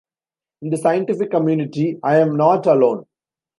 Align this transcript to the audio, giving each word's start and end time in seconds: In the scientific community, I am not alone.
In 0.63 0.71
the 0.71 0.77
scientific 0.77 1.29
community, 1.29 1.99
I 2.03 2.15
am 2.21 2.35
not 2.35 2.65
alone. 2.65 3.05